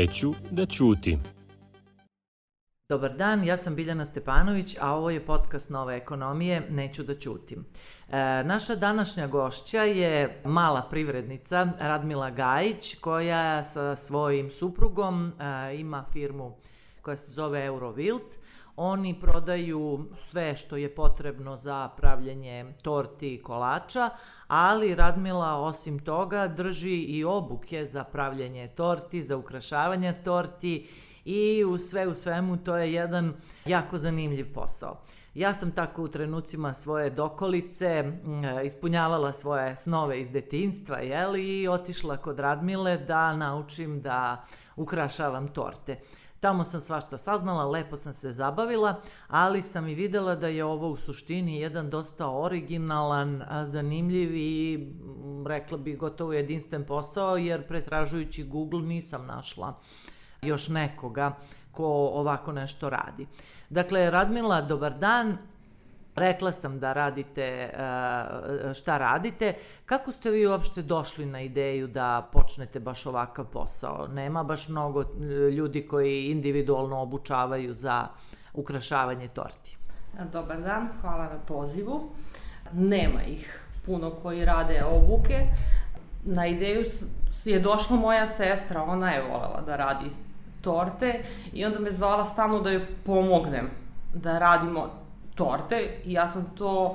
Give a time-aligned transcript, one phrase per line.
[0.00, 1.20] Neću da ćutim.
[2.88, 7.64] Dobar dan, ja sam Biljana Stepanović, a ovo je podcast Nove ekonomije, neću da ćutim.
[8.08, 16.04] E, naša današnja gošća je mala privrednica Radmila Gajić, koja sa svojim suprugom e, ima
[16.12, 16.56] firmu
[17.02, 18.39] koja se zove Eurovilt.
[18.82, 24.10] Oni prodaju sve što je potrebno za pravljenje torti i kolača,
[24.46, 30.88] ali Radmila osim toga drži i obuke za pravljenje torti, za ukrašavanje torti
[31.24, 33.34] i u sve u svemu to je jedan
[33.64, 35.00] jako zanimljiv posao.
[35.34, 38.12] Ja sam tako u trenucima svoje dokolice
[38.64, 44.44] ispunjavala svoje snove iz detinstva, jeli, i otišla kod Radmile da naučim da
[44.76, 46.00] ukrašavam torte.
[46.40, 50.88] Tamo sam svašta saznala, lepo sam se zabavila, ali sam i videla da je ovo
[50.88, 54.88] u suštini jedan dosta originalan, zanimljiv i
[55.46, 59.74] rekla bih gotovo jedinstven posao, jer pretražujući Google nisam našla
[60.42, 61.36] još nekoga
[61.72, 63.26] ko ovako nešto radi.
[63.70, 65.38] Dakle, Radmila, dobar dan.
[66.20, 67.70] Rekla sam da radite e,
[68.74, 69.54] šta radite.
[69.86, 74.06] Kako ste vi uopšte došli na ideju da počnete baš ovakav posao?
[74.08, 75.06] Nema baš mnogo e,
[75.50, 78.06] ljudi koji individualno obučavaju za
[78.54, 79.76] ukrašavanje torti.
[80.32, 82.10] Dobar dan, hvala na pozivu.
[82.72, 85.46] Nema ih puno koji rade obuke.
[86.24, 86.84] Na ideju
[87.44, 90.10] je došla moja sestra, ona je volela da radi
[90.60, 91.22] torte
[91.52, 93.70] i onda me zvala stalno da joj pomognem
[94.14, 94.99] da radimo
[95.40, 96.94] torte i ja sam to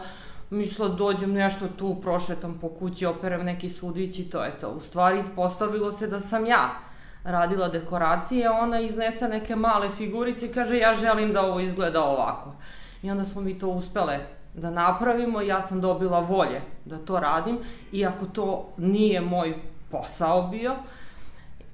[0.49, 4.69] mislila dođem nešto tu, prošetam po kući, operem neki sudić i to je to.
[4.69, 6.69] U stvari ispostavilo se da sam ja
[7.23, 12.53] radila dekoracije, ona iznese neke male figurice i kaže ja želim da ovo izgleda ovako.
[13.01, 14.19] I onda smo mi to uspele
[14.53, 17.59] da napravimo, ja sam dobila volje da to radim,
[17.91, 19.55] iako to nije moj
[19.91, 20.75] posao bio,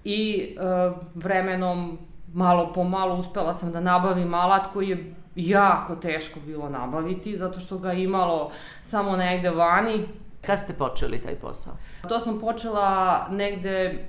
[0.04, 1.98] i uh, vremenom
[2.34, 7.60] malo po malo uspela sam da nabavim alat koji je jako teško bilo nabaviti, zato
[7.60, 8.52] što ga imalo
[8.84, 10.08] samo negde vani.
[10.46, 11.74] Kad ste počeli taj posao?
[12.10, 14.06] To sam počela negde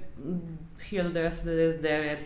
[0.91, 2.17] 1999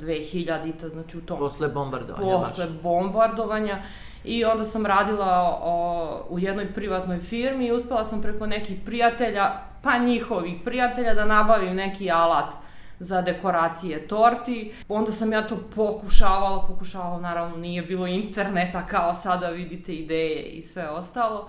[0.00, 1.38] 2000-ta, znači u tom...
[1.38, 2.82] Posle bombardovanja Posle baš.
[2.82, 3.82] bombardovanja.
[4.24, 9.52] I onda sam radila o, u jednoj privatnoj firmi i uspela sam preko nekih prijatelja,
[9.82, 12.63] pa njihovih prijatelja, da nabavim neki alat
[12.98, 14.72] za dekoracije torti.
[14.88, 20.62] Onda sam ja to pokušavala, pokušavala, naravno nije bilo interneta kao sada vidite ideje i
[20.62, 21.48] sve ostalo.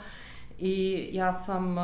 [0.60, 1.84] I ja sam uh,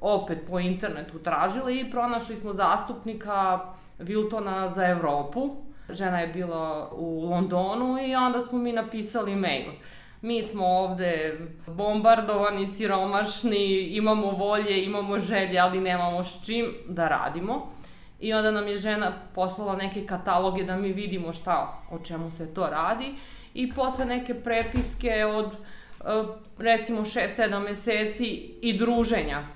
[0.00, 3.60] opet po internetu tražila i pronašli smo zastupnika
[3.98, 5.56] Wiltona za Evropu.
[5.90, 9.70] Žena je bila u Londonu i onda smo mi napisali mail.
[10.22, 17.75] Mi smo ovde bombardovani, siromašni, imamo volje, imamo želje, ali nemamo s čim da radimo.
[18.20, 22.54] I onda nam je žena poslala neke kataloge da mi vidimo šta, o čemu se
[22.54, 23.14] to radi.
[23.54, 25.54] I posle neke prepiske od e,
[26.58, 28.24] recimo 6-7 meseci
[28.62, 29.46] i druženja e,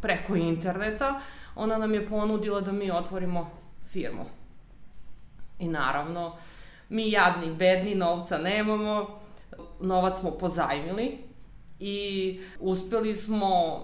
[0.00, 1.20] preko interneta,
[1.54, 3.50] ona nam je ponudila da mi otvorimo
[3.90, 4.24] firmu.
[5.58, 6.36] I naravno,
[6.88, 9.20] mi jadni, bedni, novca nemamo,
[9.80, 11.18] novac smo pozajmili
[11.80, 13.80] i uspeli smo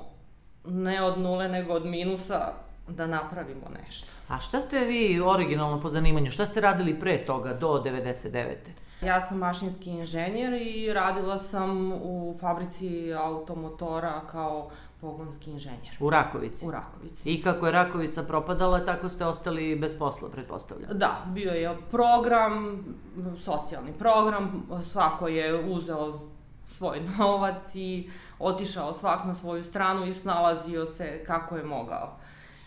[0.65, 2.53] ne od nule nego od minusa
[2.88, 4.06] da napravimo nešto.
[4.28, 8.54] A šta ste vi originalno po zanimanju, šta ste radili pre toga, do 99.
[9.03, 15.97] Ja sam mašinski inženjer i radila sam u fabrici automotora kao pogonski inženjer.
[16.00, 16.66] U Rakovici?
[16.66, 17.31] U Rakovici.
[17.31, 20.98] I kako je Rakovica propadala, tako ste ostali bez posla, pretpostavljam?
[20.98, 22.84] Da, bio je program,
[23.44, 26.21] socijalni program, svako je uzeo
[26.66, 32.16] svoj novac i otišao svak na svoju stranu i snalazio se kako je mogao.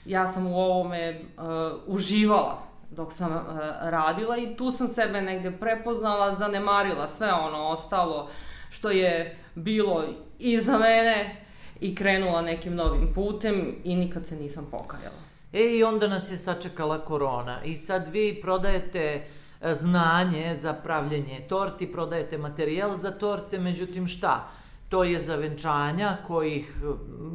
[0.06, 1.44] Ja sam u ovome uh,
[1.88, 3.42] uživala dok sam uh,
[3.82, 8.30] radila i tu sam sebe negde prepoznala, zanemarila sve ono ostalo
[8.70, 10.04] što je bilo
[10.40, 11.36] iza mene
[11.80, 15.22] i krenula nekim novim putem i nikad se nisam pokajala.
[15.54, 19.24] E i onda nas je sačekala korona i sad vi prodajete
[19.62, 24.50] e, znanje za pravljenje torti, prodajete materijal za torte, međutim šta?
[24.92, 26.84] To je za venčanja kojih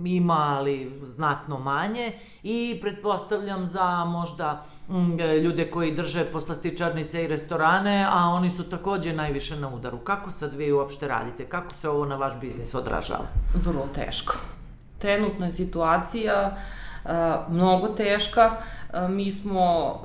[0.05, 2.13] ima, ali znatno manje
[2.43, 9.13] i pretpostavljam za možda mm, ljude koji drže poslastičarnice i restorane, a oni su takođe
[9.13, 9.99] najviše na udaru.
[9.99, 11.45] Kako sad vi uopšte radite?
[11.45, 13.27] Kako se ovo na vaš biznis odražava?
[13.65, 14.35] Vrlo teško.
[14.99, 16.57] Trenutna je situacija
[17.05, 17.11] uh,
[17.55, 18.47] mnogo teška.
[18.47, 18.76] Uh,
[19.09, 20.01] mi smo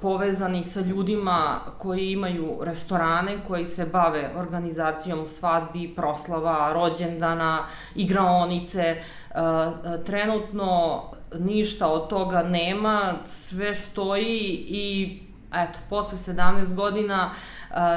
[0.00, 8.96] povezani sa ljudima koji imaju restorane, koji se bave organizacijom svadbi, proslava, rođendana, igraonice.
[10.06, 11.02] Trenutno
[11.38, 15.18] ništa od toga nema, sve stoji i
[15.54, 17.30] eto, posle 17 godina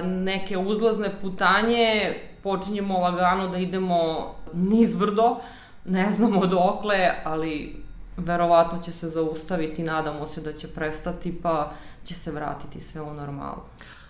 [0.04, 2.14] neke uzlazne putanje,
[2.44, 5.38] počinjemo lagano da idemo nizbrdo,
[5.86, 7.84] ne znamo dokle, ali
[8.20, 11.72] verovatno će se zaustaviti, nadamo se da će prestati, pa
[12.04, 13.62] će se vratiti sve u normalu.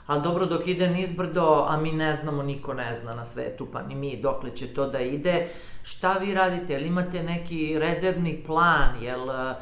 [0.10, 3.82] A dobro, dok ide nizbrdo, a mi ne znamo, niko ne zna na svetu, pa
[3.82, 5.48] ni mi dokle će to da ide,
[5.84, 6.74] šta vi radite?
[6.74, 8.90] Jel imate neki rezervni plan?
[9.02, 9.56] Jel uh,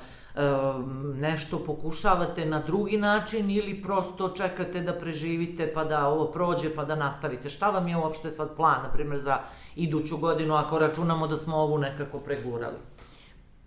[1.16, 6.86] nešto pokušavate na drugi način ili prosto čekate da preživite pa da ovo prođe pa
[6.86, 7.50] da nastavite?
[7.50, 9.40] Šta vam je uopšte sad plan, na primjer, za
[9.76, 12.78] iduću godinu ako računamo da smo ovu nekako pregurali?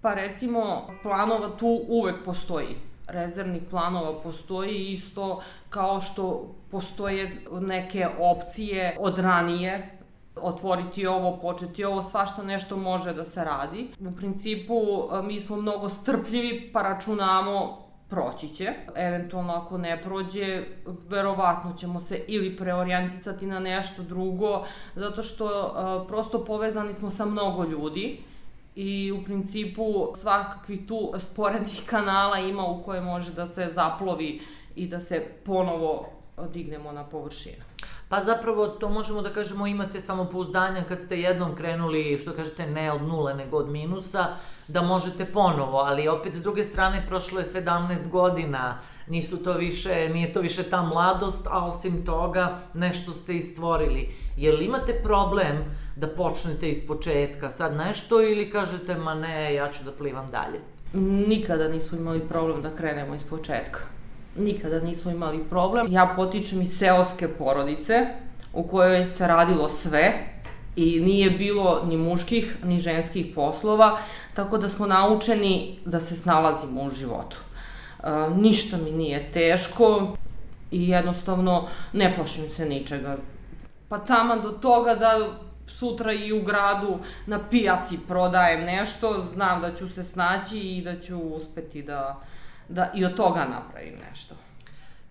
[0.01, 2.77] Pa recimo, planova tu uvek postoji
[3.13, 9.91] rezervnih planova postoji isto kao što postoje neke opcije od ranije
[10.37, 13.89] otvoriti ovo, početi ovo, svašta nešto može da se radi.
[14.01, 14.75] U principu
[15.23, 18.73] mi smo mnogo strpljivi pa računamo proći će.
[18.95, 20.63] Eventualno ako ne prođe,
[21.09, 24.65] verovatno ćemo se ili preorijentisati na nešto drugo,
[24.95, 28.21] zato što uh, prosto povezani smo sa mnogo ljudi
[28.83, 34.41] i u principu svakakvih tu sporednih kanala ima u koje može da se zaplovi
[34.77, 36.09] i da se ponovo
[36.53, 37.65] dignemo na površinu.
[38.11, 42.93] Pa zapravo to možemo da kažemo imate samopouzdanja kad ste jednom krenuli, što kažete, ne
[42.93, 44.27] od nule nego od minusa,
[44.69, 48.79] da možete ponovo, ali opet s druge strane prošlo je 17 godina,
[49.09, 54.09] nisu to više, nije to više ta mladost, a osim toga nešto ste i stvorili.
[54.37, 55.65] Jel imate problem
[55.97, 60.61] da počnete iz početka sad nešto ili kažete ma ne, ja ću da plivam dalje?
[61.29, 64.00] Nikada nismo imali problem da krenemo iz početka
[64.37, 65.93] nikada nismo imali problem.
[65.93, 68.07] Ja potičem iz seoske porodice
[68.53, 70.13] u kojoj se radilo sve
[70.77, 73.99] i nije bilo ni muških ni ženskih poslova,
[74.35, 77.37] tako da smo naučeni da se snalazimo u životu.
[77.37, 78.07] E,
[78.37, 80.17] ništa mi nije teško
[80.71, 83.17] i jednostavno ne plašim se ničega.
[83.89, 85.29] Pa taman do toga da
[85.67, 91.01] sutra i u gradu na pijaci prodajem nešto, znam da ću se snaći i da
[91.01, 92.21] ću uspeti da
[92.71, 94.35] da i od toga napravim nešto.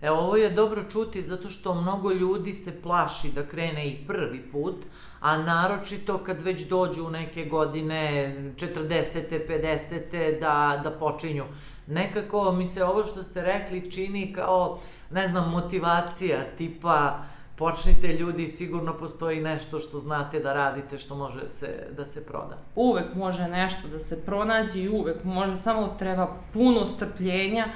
[0.02, 4.52] Evo, ovo je dobro čuti zato što mnogo ljudi se plaši da krene i prvi
[4.52, 4.76] put,
[5.20, 9.48] a naročito kad već dođu u neke godine 40.
[9.50, 10.40] 50.
[10.40, 11.44] da, da počinju.
[11.88, 14.80] Nekako mi se ovo što ste rekli čini kao,
[15.12, 17.24] ne znam, motivacija, tipa
[17.60, 22.58] počnite ljudi, sigurno postoji nešto što znate da radite, što može se, da se proda.
[22.76, 27.68] Uvek može nešto da se pronađe i uvek može, samo treba puno strpljenja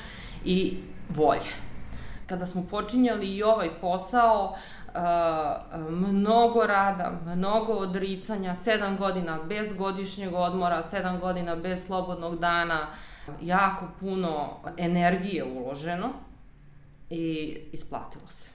[0.45, 0.77] i
[1.09, 1.53] volje.
[2.27, 4.55] Kada smo počinjali i ovaj posao,
[4.95, 12.87] Uh, mnogo rada, mnogo odricanja, sedam godina bez godišnjeg odmora, sedam godina bez slobodnog dana,
[13.41, 16.09] jako puno energije uloženo
[17.09, 18.49] i isplatilo se.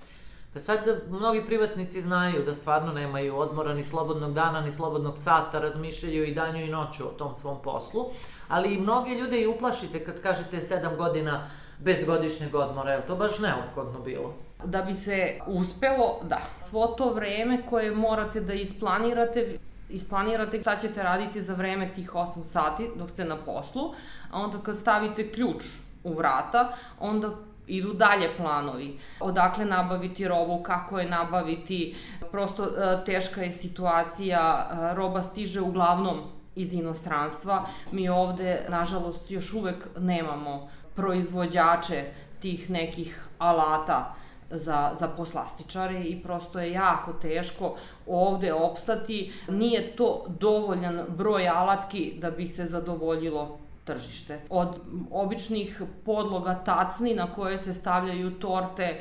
[0.53, 0.81] Pa sad
[1.11, 6.35] mnogi privatnici znaju da stvarno nemaju odmora, ni slobodnog dana, ni slobodnog sata, razmišljaju i
[6.35, 8.06] danju i noću o tom svom poslu,
[8.49, 11.47] ali i mnoge ljude i uplašite kad kažete sedam godina
[11.79, 14.35] bez godišnjeg odmora, je to baš neophodno bilo?
[14.64, 16.40] Da bi se uspelo, da.
[16.69, 22.45] Svo to vreme koje morate da isplanirate, isplanirate šta ćete raditi za vreme tih 8
[22.45, 23.95] sati dok ste na poslu,
[24.31, 25.64] a onda kad stavite ključ
[26.05, 27.31] u vrata, onda
[27.69, 28.99] idu dalje planovi.
[29.21, 31.97] Odakle nabaviti robu, kako je nabaviti,
[32.31, 36.21] prosto e, teška je situacija, e, roba stiže uglavnom
[36.55, 37.67] iz inostranstva.
[37.93, 42.05] Mi ovde, nažalost, još uvek nemamo proizvođače
[42.41, 44.15] tih nekih alata
[44.51, 49.33] za, za poslastičare i prosto je jako teško ovde opstati.
[49.49, 54.40] Nije to dovoljan broj alatki da bi se zadovoljilo tržište.
[54.50, 54.80] Od
[55.11, 59.00] običnih podloga tacni na koje se stavljaju torte, e,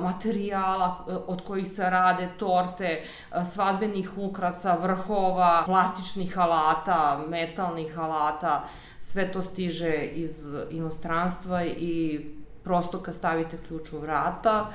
[0.00, 8.62] materijala e, od kojih se rade torte, e, svadbenih ukrasa, vrhova, plastičnih alata, metalnih alata,
[9.00, 10.30] sve to stiže iz
[10.70, 12.20] inostranstva i
[12.64, 14.66] prosto kad stavite ključ u vrata,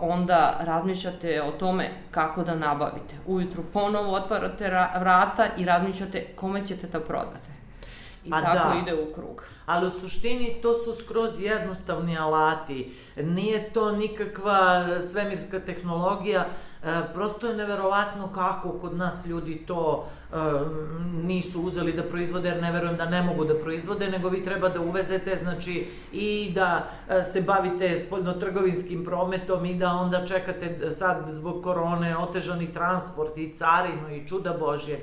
[0.00, 3.14] onda razmišljate o tome kako da nabavite.
[3.26, 4.68] Ujutru ponovo otvarate
[5.00, 7.55] vrata i razmišljate kome ćete da prodate.
[8.26, 8.80] I pa tako da.
[8.82, 9.42] ide u krug.
[9.66, 12.92] Ali u suštini to su skroz jednostavni alati.
[13.16, 16.46] Nije to nikakva svemirska tehnologija.
[16.84, 20.36] E, prosto je neverovatno kako kod nas ljudi to e,
[21.22, 24.68] nisu uzeli da proizvode, jer ne verujem da ne mogu da proizvode, nego vi treba
[24.68, 31.24] da uvezete, znači, i da e, se bavite spoljnotrgovinskim prometom i da onda čekate sad
[31.28, 35.00] zbog korone otežani transport i carinu i čuda Božje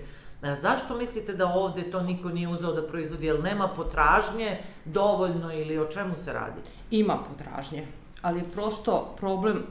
[0.55, 3.25] zašto mislite da ovde to niko nije uzeo da proizvodi?
[3.25, 6.61] Jel nema potražnje dovoljno ili o čemu se radi?
[6.91, 7.85] Ima potražnje,
[8.21, 9.63] ali je prosto problem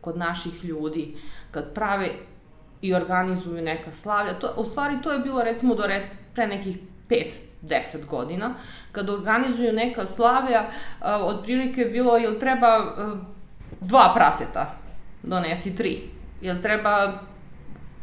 [0.00, 1.16] kod naših ljudi
[1.50, 2.10] kad prave
[2.82, 4.34] i organizuju neka slavlja.
[4.34, 6.78] To, u stvari to je bilo recimo do re, pre nekih
[7.62, 8.54] 5-10 godina,
[8.92, 13.18] kad organizuju neka slavlja, uh, otprilike je bilo, jel treba uh,
[13.80, 14.74] dva praseta,
[15.22, 16.00] donesi tri.
[16.40, 17.20] Jel treba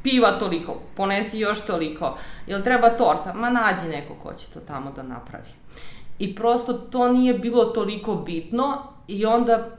[0.09, 2.17] piva toliko, ponesi još toliko.
[2.47, 3.33] Jel treba torta?
[3.33, 5.49] Ma nađi neko ko će to tamo da napravi.
[6.19, 9.69] I prosto to nije bilo toliko bitno i onda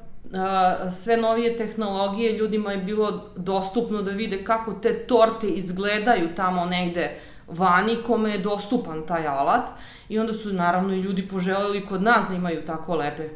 [0.98, 7.20] sve novije tehnologije ljudima je bilo dostupno da vide kako te torte izgledaju tamo negde
[7.46, 9.68] vani kome je dostupan taj alat
[10.08, 13.28] i onda su naravno i ljudi poželeli kod nas da imaju tako lepe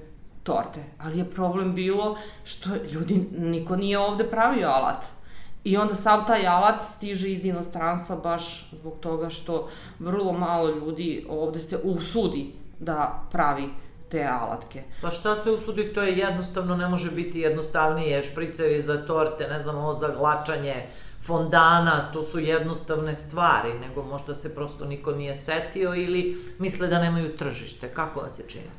[0.43, 0.81] torte.
[0.99, 5.22] Ali je problem bilo što ljudi, niko nije ovde pravio alat.
[5.65, 11.27] I onda sav taj alat stiže iz inostranstva baš zbog toga što vrlo malo ljudi
[11.29, 13.69] ovde se usudi da pravi
[14.09, 14.83] te alatke.
[15.03, 19.63] Pa šta se usudi, to je jednostavno, ne može biti jednostavnije, špricevi za torte, ne
[19.63, 20.87] znam, ovo za glačanje
[21.23, 26.99] fondana, to su jednostavne stvari, nego možda se prosto niko nije setio ili misle da
[26.99, 27.89] nemaju tržište.
[27.89, 28.71] Kako vam se čini?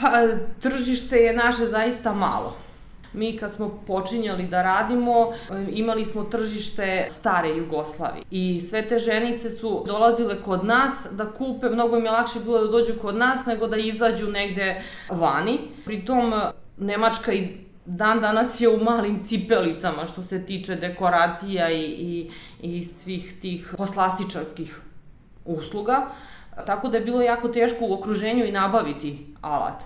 [0.00, 0.10] Pa,
[0.60, 2.56] tržište je naše zaista malo.
[3.12, 5.32] Mi kad smo počinjali da radimo,
[5.70, 11.68] imali smo tržište stare Jugoslavije i sve te ženice su dolazile kod nas da kupe,
[11.68, 15.58] mnogo im je lakše bilo da dođu kod nas nego da izađu negde vani.
[15.84, 16.32] Pritom
[16.76, 17.48] Nemačka i
[17.84, 23.74] dan danas je u malim cipelicama što se tiče dekoracija i, i, i svih tih
[23.78, 24.80] poslastičarskih
[25.44, 26.06] usluga.
[26.66, 29.82] Tako da je bilo jako teško u okruženju i nabaviti alat.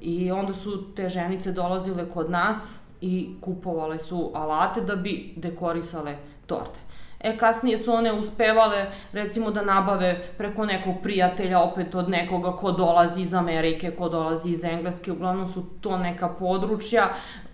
[0.00, 6.16] I onda su te ženice dolazile kod nas i kupovale su alate da bi dekorisale
[6.46, 6.80] torte.
[7.20, 12.72] E, kasnije su one uspevale, recimo, da nabave preko nekog prijatelja, opet od nekoga ko
[12.72, 17.08] dolazi iz Amerike, ko dolazi iz Engleske, uglavnom su to neka područja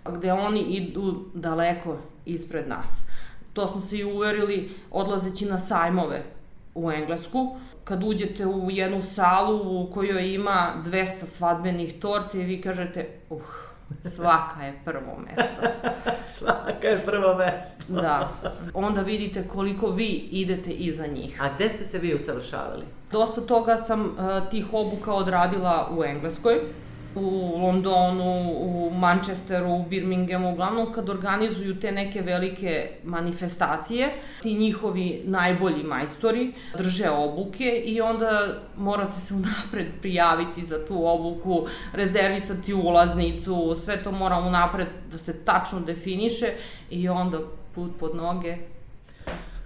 [0.04, 3.02] gde oni idu daleko ispred nas.
[3.52, 6.22] To smo se i uverili odlazeći na sajmove
[6.74, 7.56] u Englesku,
[7.86, 13.40] kad uđete u jednu salu u kojoj ima 200 svadbenih torte i vi kažete, uh,
[14.16, 15.62] svaka je prvo mesto.
[16.38, 17.92] svaka je prvo mesto.
[18.02, 18.32] da.
[18.74, 21.42] Onda vidite koliko vi idete iza njih.
[21.42, 22.84] A gde ste se vi usavršavali?
[23.12, 26.60] Dosta toga sam uh, tih obuka odradila u Engleskoj
[27.14, 34.12] u Londonu, u Manchesteru, u Birminghamu, uglavnom kad organizuju te neke velike manifestacije,
[34.42, 41.66] ti njihovi najbolji majstori drže obuke i onda morate se unapred prijaviti za tu obuku,
[41.92, 46.46] rezervisati ulaznicu, sve to mora unapred da se tačno definiše
[46.90, 47.38] i onda
[47.74, 48.56] put pod noge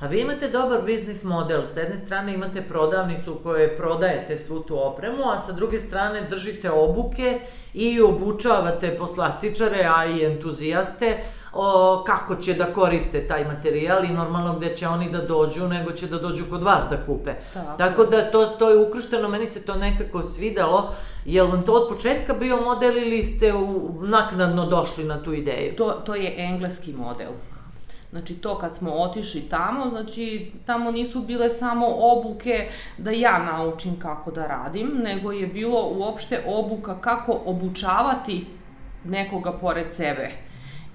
[0.00, 1.66] A vi imate dobar biznis model.
[1.66, 6.23] S jedne strane imate prodavnicu u kojoj prodajete svu tu opremu, a sa druge strane
[6.30, 7.40] držite obuke
[7.75, 11.19] i obučavate poslastičare, a i entuzijaste
[11.52, 15.92] o, kako će da koriste taj materijal i normalno gde će oni da dođu, nego
[15.92, 17.33] će da dođu kod vas da kupe.
[17.54, 20.95] Tako, Tako da to, to je ukršteno, meni se to nekako svidelo.
[21.25, 25.33] Je li vam to od početka bio model ili ste u, naknadno došli na tu
[25.33, 25.76] ideju?
[25.76, 27.30] To, to je engleski model.
[28.11, 33.99] Znači to kad smo otišli tamo, znači tamo nisu bile samo obuke da ja naučim
[33.99, 38.47] kako da radim, nego je bilo uopšte obuka kako obučavati
[39.05, 40.31] nekoga pored sebe.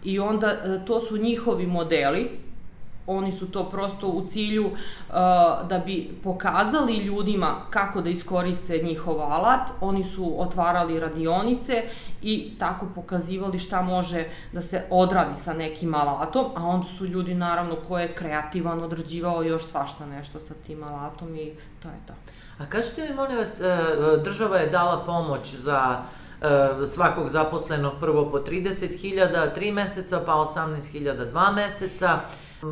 [0.03, 2.44] I onda e, to su njihovi modeli,
[3.07, 4.75] oni su to prosto u cilju uh,
[5.67, 11.83] da bi pokazali ljudima kako da iskoriste njihov alat, oni su otvarali radionice
[12.21, 17.33] i tako pokazivali šta može da se odradi sa nekim alatom, a onda su ljudi
[17.33, 21.51] naravno ko je kreativan odrađivao još svašta nešto sa tim alatom i
[21.83, 22.13] to je to.
[22.57, 23.77] A kažete mi, molim vas, e,
[24.24, 25.97] država je dala pomoć za
[26.41, 32.19] e, svakog zaposlenog prvo po 30.000, 3 meseca, pa 18.000 2 meseca.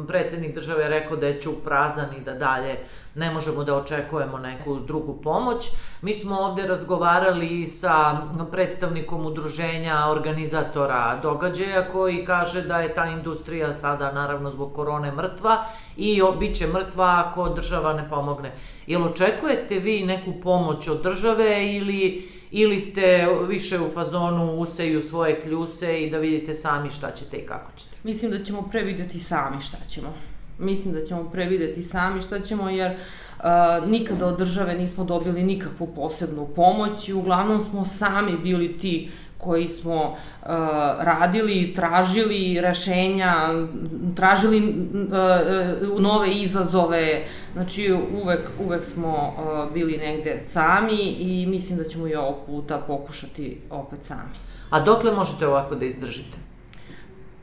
[0.08, 2.78] Predsednik države je rekao da je čuk prazan i da dalje
[3.16, 5.70] ne možemo da očekujemo neku drugu pomoć.
[6.02, 8.18] Mi smo ovde razgovarali sa
[8.52, 15.66] predstavnikom udruženja organizatora događaja koji kaže da je ta industrija sada naravno zbog korone mrtva
[15.98, 18.52] i bit će mrtva ako država ne pomogne.
[18.88, 25.42] Jel očekujete vi neku pomoć od države ili ili ste više u fazonu useju svoje
[25.42, 27.96] kljuse i da vidite sami šta ćete i kako ćete?
[28.04, 30.14] Mislim da ćemo prevideti sami šta ćemo.
[30.60, 35.88] Mislim da ćemo prevideti sami šta ćemo jer uh, nikada od države nismo dobili nikakvu
[35.96, 39.10] posebnu pomoć i uglavnom smo sami bili ti
[39.44, 40.48] koji smo uh,
[41.00, 43.36] radili, tražili rešenja,
[44.16, 51.84] tražili uh, nove izazove, znači uvek, uvek smo uh, bili negde sami i mislim da
[51.84, 54.36] ćemo i ovog puta pokušati opet sami.
[54.70, 56.38] A dokle možete ovako da izdržite?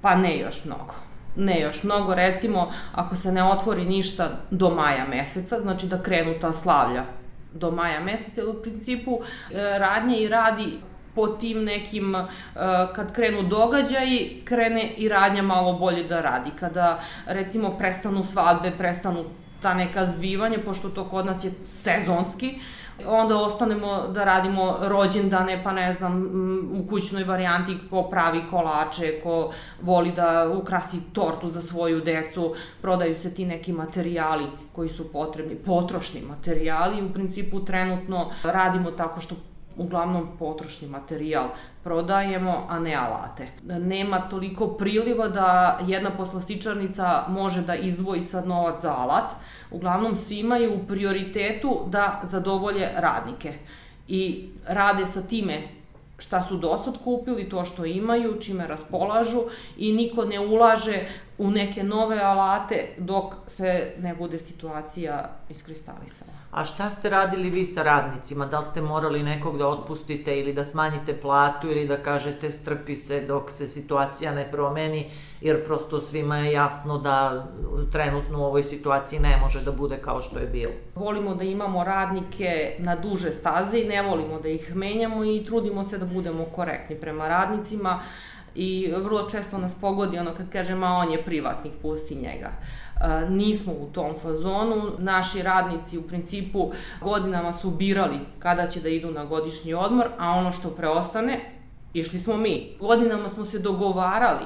[0.00, 0.95] Pa ne još mnogo.
[1.37, 6.35] Ne još mnogo, recimo, ako se ne otvori ništa do maja meseca, znači da krenu
[6.40, 7.04] ta slavlja
[7.52, 9.21] do maja meseca, u principu
[9.78, 10.78] radnje i radi
[11.20, 12.26] po tim nekim, uh,
[12.94, 16.50] kad krenu događaji, krene i radnja malo bolje da radi.
[16.60, 19.24] Kada, recimo, prestanu svadbe, prestanu
[19.62, 22.54] ta neka zbivanja, pošto to kod nas je sezonski,
[23.06, 26.24] onda ostanemo da radimo rođendane, pa ne znam,
[26.72, 33.16] u kućnoj varijanti ko pravi kolače, ko voli da ukrasi tortu za svoju decu, prodaju
[33.16, 39.34] se ti neki materijali koji su potrebni, potrošni materijali u principu trenutno radimo tako što
[39.80, 41.49] uglavnom potrošni materijal
[41.84, 43.49] prodajemo, a ne alate.
[43.62, 49.32] Nema toliko priliva da jedna poslastičarnica može da izdvoji sad novac za alat.
[49.70, 53.52] Uglavnom svi imaju u prioritetu da zadovolje radnike
[54.08, 55.62] i rade sa time
[56.18, 59.42] šta su dosad kupili, to što imaju, čime raspolažu
[59.76, 60.99] i niko ne ulaže
[61.38, 66.39] u neke nove alate dok se ne bude situacija iskristalisala.
[66.50, 68.47] A šta ste radili vi sa radnicima?
[68.47, 72.97] Da li ste morali nekog da otpustite ili da smanjite platu ili da kažete strpi
[72.97, 77.47] se dok se situacija ne promeni, jer prosto svima je jasno da
[77.92, 80.73] trenutno u ovoj situaciji ne može da bude kao što je bilo.
[80.95, 85.85] Volimo da imamo radnike na duže staze i ne volimo da ih menjamo i trudimo
[85.85, 88.00] se da budemo korektni prema radnicima
[88.54, 92.50] i vrlo često nas pogodi ono kad kažem, a on je privatnik, pusti njega.
[92.50, 92.89] E,
[93.28, 94.90] nismo u tom fazonu.
[94.99, 100.30] Naši radnici u principu godinama su birali kada će da idu na godišnji odmor, a
[100.30, 101.40] ono što preostane
[101.95, 102.76] Išli smo mi.
[102.80, 104.44] Godinama smo se dogovarali,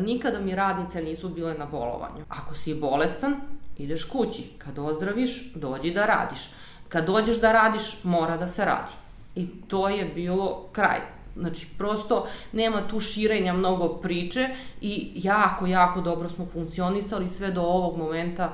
[0.00, 2.24] nikada mi radnice nisu bile na bolovanju.
[2.28, 3.36] Ako si bolestan,
[3.78, 4.44] ideš kući.
[4.58, 6.40] Kad ozdraviš, dođi da radiš.
[6.88, 8.92] Kad dođeš da radiš, mora da se radi.
[9.34, 11.00] I to je bilo kraj.
[11.36, 14.48] Znači, prosto nema tu širenja mnogo priče
[14.80, 18.52] i jako, jako dobro smo funkcionisali sve do ovog momenta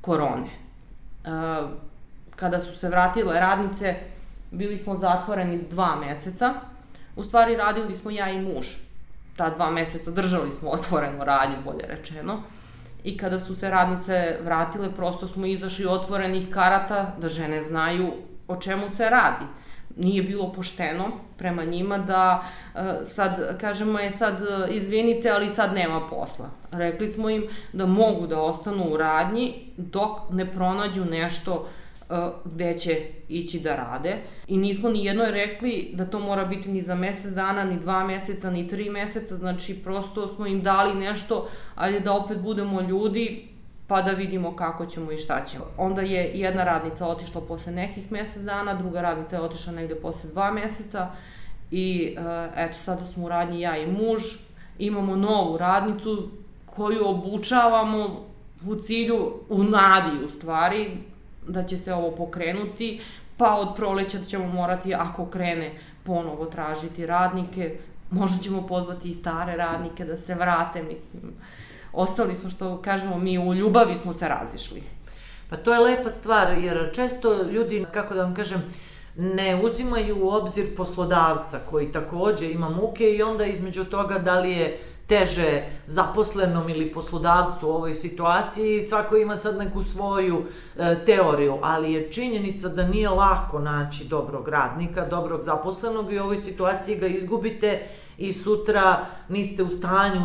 [0.00, 0.46] korone.
[0.46, 1.28] E,
[2.36, 3.94] kada su se vratile radnice,
[4.50, 6.54] bili smo zatvoreni dva meseca.
[7.16, 8.66] U stvari, radili smo ja i muž.
[9.36, 12.42] Ta dva meseca držali smo otvorenu radnju, bolje rečeno.
[13.04, 18.12] I kada su se radnice vratile, prosto smo izašli otvorenih karata da žene znaju
[18.48, 19.44] o čemu se radi
[19.96, 21.04] nije bilo pošteno
[21.38, 22.42] prema njima da
[22.74, 26.50] uh, sad kažemo je sad uh, izvinite ali sad nema posla.
[26.70, 32.78] Rekli smo im da mogu da ostanu u radnji dok ne pronađu nešto uh, gde
[32.78, 34.16] će ići da rade.
[34.48, 38.04] I nismo ni jednoj rekli da to mora biti ni za mesec dana, ni dva
[38.04, 43.55] meseca, ni tri meseca, znači prosto smo im dali nešto, ali da opet budemo ljudi,
[43.86, 45.64] pa da vidimo kako ćemo i šta ćemo.
[45.76, 50.30] Onda je jedna radnica otišla posle nekih mesec dana, druga radnica je otišla negde posle
[50.30, 51.10] dva meseca
[51.70, 52.24] i uh,
[52.56, 54.22] eto sada smo u radnji ja i muž,
[54.78, 56.28] imamo novu radnicu
[56.66, 58.26] koju obučavamo
[58.66, 60.90] u cilju, u nadi u stvari,
[61.48, 63.00] da će se ovo pokrenuti,
[63.36, 65.70] pa od proleća ćemo morati, ako krene,
[66.04, 67.78] ponovo tražiti radnike,
[68.10, 71.22] možda ćemo pozvati i stare radnike da se vrate, mislim,
[71.92, 74.82] ostali smo, što kažemo, mi u ljubavi smo se razišli.
[75.50, 78.62] Pa to je lepa stvar, jer često ljudi, kako da vam kažem,
[79.16, 84.52] ne uzimaju u obzir poslodavca koji takođe ima muke i onda između toga da li
[84.52, 90.44] je teže zaposlenom ili poslodavcu u ovoj situaciji i svako ima sad neku svoju
[90.78, 96.22] e, teoriju, ali je činjenica da nije lako naći dobrog radnika, dobrog zaposlenog i u
[96.22, 97.82] ovoj situaciji ga izgubite
[98.18, 100.20] i sutra niste u stanju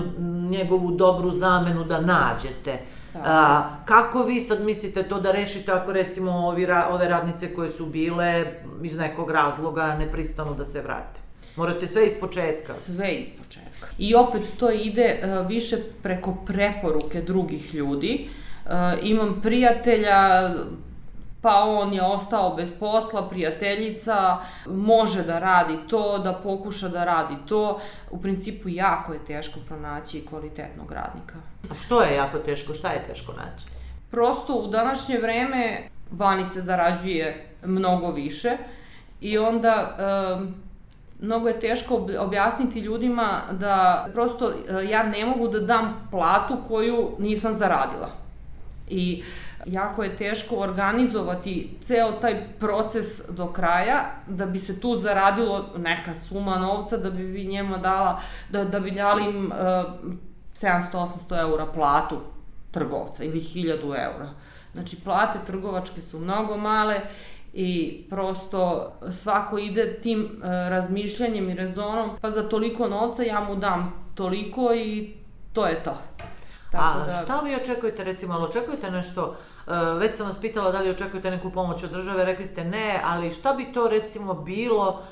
[0.50, 2.80] njegovu dobru zamenu da nađete.
[3.16, 7.86] A, kako vi sad mislite to da rešite ako recimo ovi, ove radnice koje su
[7.86, 8.46] bile
[8.84, 11.21] iz nekog razloga ne pristanu da se vrate?
[11.62, 12.74] Morate sve iz početka.
[12.74, 13.88] Sve iz početka.
[13.98, 18.30] I opet to ide uh, više preko preporuke drugih ljudi.
[18.66, 18.72] Uh,
[19.04, 20.50] imam prijatelja,
[21.42, 27.36] pa on je ostao bez posla, prijateljica, može da radi to, da pokuša da radi
[27.48, 27.80] to.
[28.12, 31.36] U principu jako je teško pronaći kvalitetnog radnika.
[31.72, 32.74] A što je jako teško?
[32.74, 33.66] Šta je teško naći?
[34.12, 38.58] Prosto u današnje vreme vani se zarađuje mnogo više
[39.22, 39.98] i onda
[40.38, 40.71] um,
[41.22, 44.54] mnogo je teško objasniti ljudima da prosto
[44.90, 48.10] ja ne mogu da dam platu koju nisam zaradila.
[48.90, 49.24] I
[49.66, 56.16] jako je teško organizovati ceo taj proces do kraja, da bi se tu zaradilo neka
[56.16, 59.56] suma novca, da bi vi njema dala, da, da bi dali im uh,
[60.62, 62.20] 700-800 eura platu
[62.72, 64.30] trgovca ili 1000 eura.
[64.74, 67.02] Znači, plate trgovačke su mnogo male
[67.54, 73.56] i prosto svako ide tim uh, razmišljanjem i rezonom, pa za toliko novca ja mu
[73.56, 75.14] dam toliko i
[75.54, 75.98] to je to.
[76.72, 77.22] Tako A da...
[77.24, 81.32] šta vi očekujete recimo, ali očekujete nešto, uh, već sam vas pitala da li očekujete
[81.32, 85.04] neku pomoć od države, rekli ste ne, ali šta bi to recimo bilo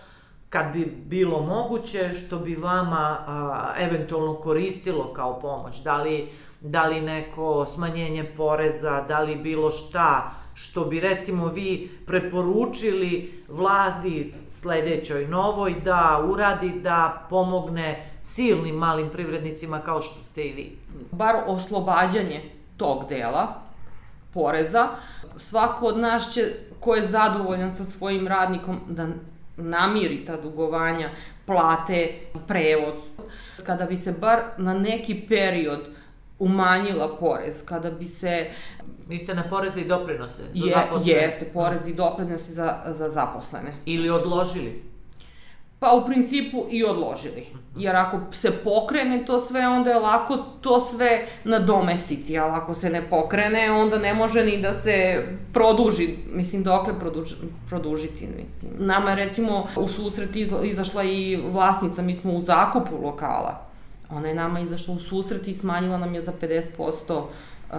[0.50, 6.30] kad bi bilo moguće što bi vama a, eventualno koristilo kao pomoć, da li,
[6.62, 14.34] da li neko smanjenje poreza, da li bilo šta što bi recimo vi preporučili vladi
[14.50, 20.78] sledećoj novoj da uradi da pomogne silnim malim privrednicima kao što ste i vi?
[21.12, 22.42] Bar oslobađanje
[22.78, 23.62] tog dela
[24.34, 24.88] poreza.
[25.38, 29.08] Svako od nas će, ko je zadovoljan sa svojim radnikom, da
[29.58, 31.10] namiri ta dugovanja,
[31.46, 32.94] plate, prevoz.
[33.66, 35.80] Kada bi se bar na neki period
[36.40, 38.48] umanjila porez, kada bi se...
[39.08, 41.22] Niste na poreze i doprinose za je, zaposlene?
[41.22, 43.74] Jeste, poreze i doprinose za, za zaposlene.
[43.86, 44.90] Ili odložili?
[45.80, 47.48] Pa u principu i odložili.
[47.78, 52.90] Jer ako se pokrene to sve, onda je lako to sve nadomestiti, ali ako se
[52.90, 57.34] ne pokrene, onda ne može ni da se produži, mislim, dokle produž,
[57.70, 58.72] produžiti, mislim.
[58.80, 63.69] Nama je recimo u susret izla, izašla i vlasnica, mi smo u zakupu lokala.
[64.12, 67.24] Ona je nama izašla u susret i smanjila nam je za 50%
[67.72, 67.76] Uh,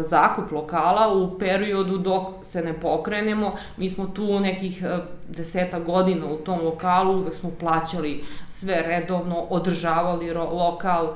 [0.00, 3.56] zakup lokala u periodu dok se ne pokrenemo.
[3.76, 4.84] Mi smo tu nekih
[5.28, 11.14] deseta godina u tom lokalu, uvek smo plaćali sve redovno, održavali lokal,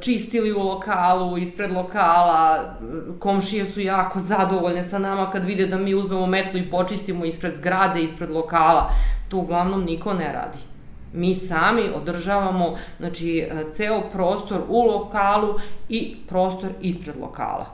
[0.00, 2.74] čistili u lokalu, ispred lokala,
[3.18, 7.54] komšije su jako zadovoljne sa nama kad vide da mi uzmemo metlu i počistimo ispred
[7.54, 8.90] zgrade, ispred lokala.
[9.28, 10.69] To uglavnom niko ne radi.
[11.12, 15.54] Mi sami održavamo znači, e, ceo prostor u lokalu
[15.88, 17.66] i prostor ispred lokala.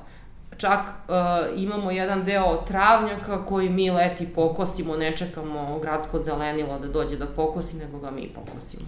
[0.56, 1.12] Čak e,
[1.56, 7.26] imamo jedan deo travnjaka koji mi leti pokosimo, ne čekamo gradsko zelenilo da dođe da
[7.26, 8.86] pokosi, nego ga mi pokosimo.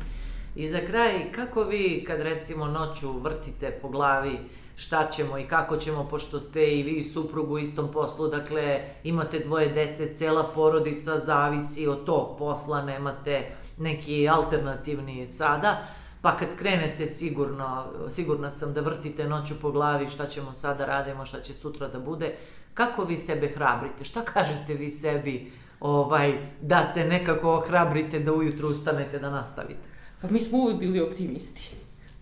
[0.57, 4.39] I za kraj, kako vi kad recimo noću vrtite po glavi
[4.77, 8.81] šta ćemo i kako ćemo, pošto ste i vi i suprugu u istom poslu, dakle
[9.05, 15.83] imate dvoje dece, cela porodica zavisi od tog posla, nemate neki alternativni sada,
[16.23, 21.27] pa kad krenete sigurno, sigurna sam da vrtite noću po glavi šta ćemo sada radimo,
[21.27, 22.35] šta će sutra da bude,
[22.75, 28.69] kako vi sebe hrabrite, šta kažete vi sebi ovaj, da se nekako ohrabrite da ujutru
[28.69, 29.89] ustanete da nastavite?
[30.23, 31.71] Pa mi smo uvek bili optimisti.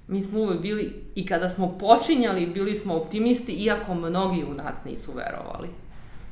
[0.08, 4.84] Mi smo uvek bili, i kada smo počinjali, bili smo optimisti, iako mnogi u nas
[4.84, 5.68] nisu verovali.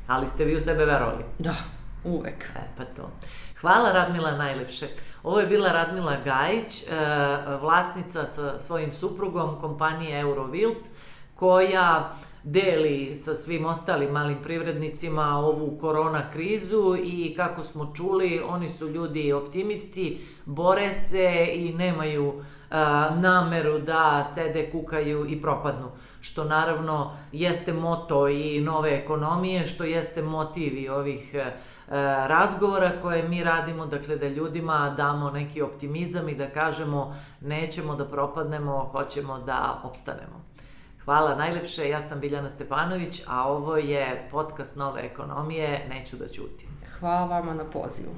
[0.06, 1.24] Ali ste vi u sebe verovali?
[1.38, 1.54] Da,
[2.04, 2.44] uvek.
[2.56, 3.10] E, pa to.
[3.60, 4.86] Hvala Radmila najlepše.
[5.22, 6.86] Ovo je bila Radmila Gajić, e,
[7.60, 10.84] vlasnica sa svojim suprugom kompanije Eurovilt,
[11.34, 12.14] koja
[12.44, 18.88] deli sa svim ostalim malim privrednicima ovu korona krizu i kako smo čuli, oni su
[18.88, 25.88] ljudi optimisti, bore se i nemaju a, nameru da sede, kukaju i propadnu.
[26.20, 33.28] Što naravno jeste moto i nove ekonomije, što jeste motiv i ovih a, razgovora koje
[33.28, 39.38] mi radimo, dakle da ljudima damo neki optimizam i da kažemo nećemo da propadnemo, hoćemo
[39.38, 40.53] da opstanemo.
[41.04, 46.68] Hvala najlepše, ja sam Biljana Stepanović, a ovo je podcast Nove ekonomije, neću da ćutim.
[46.98, 48.14] Hvala vama na pozivu.